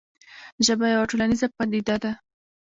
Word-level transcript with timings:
ژبه 0.65 0.85
یوه 0.93 1.09
ټولنیزه 1.11 1.47
پدیده 1.55 1.95
ده. 2.03 2.11